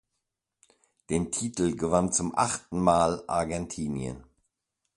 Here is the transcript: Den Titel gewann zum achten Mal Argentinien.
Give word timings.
Den 1.11 1.29
Titel 1.31 1.75
gewann 1.75 2.11
zum 2.11 2.35
achten 2.35 2.79
Mal 2.81 3.23
Argentinien. 3.27 4.23